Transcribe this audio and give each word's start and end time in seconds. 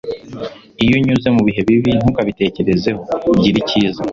iyo 0.83 0.93
unyuze 0.99 1.27
mubihe 1.35 1.61
bibi, 1.67 1.91
ntukabitekerezeho. 1.99 3.01
gira 3.43 3.57
icyiza 3.63 3.99